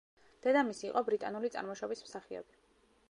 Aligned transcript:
დედამისი 0.45 0.87
იყო 0.87 1.03
ბრიტანული 1.09 1.51
წარმოშობის 1.57 2.03
მსახიობი. 2.07 2.59